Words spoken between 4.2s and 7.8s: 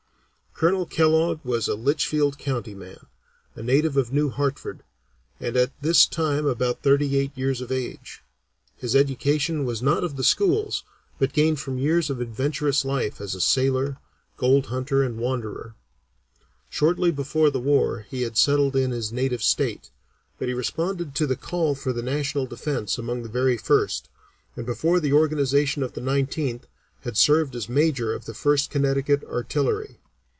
Hartford, and at this time about thirty eight years of